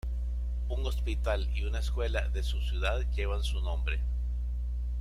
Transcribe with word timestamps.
Un 0.71 0.83
hospital 0.87 1.47
y 1.55 1.65
una 1.65 1.77
escuela 1.77 2.27
de 2.29 2.41
su 2.41 2.59
ciudad 2.61 3.01
llevan 3.11 3.43
su 3.43 3.61
nombre. 3.61 3.99